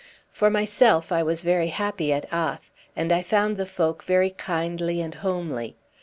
[0.31, 4.99] For myself, I was very happy at Ath, and I found the folk very kindly
[4.99, 5.75] and homely.